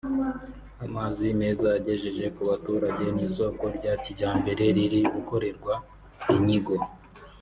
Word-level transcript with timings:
amazi 0.85 1.25
meza 1.39 1.65
yagejeje 1.75 2.25
ku 2.35 2.41
baturage 2.49 3.05
n’isoko 3.15 3.63
rya 3.77 3.93
kijyambere 4.03 4.63
riri 4.75 5.01
gukorerwa 5.15 5.73
inyigo 6.35 6.75